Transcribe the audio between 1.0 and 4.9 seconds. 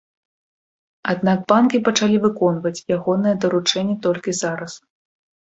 Аднак банкі пачалі выконваць ягонае даручэнне толькі зараз.